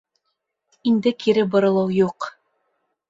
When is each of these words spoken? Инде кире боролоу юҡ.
Инде 0.91 1.13
кире 1.25 1.43
боролоу 1.53 1.93
юҡ. 2.01 2.29